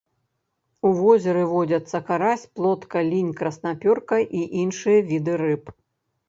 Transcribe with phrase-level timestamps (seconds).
[0.87, 5.63] У возеры водзяцца карась, плотка, лінь, краснапёрка і іншыя віды рыб.